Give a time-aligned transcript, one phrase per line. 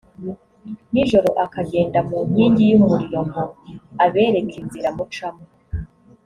[0.91, 3.43] nijoro akagenda mu nkingi y’umuriro ngo
[4.05, 5.45] abereke inzira mucamo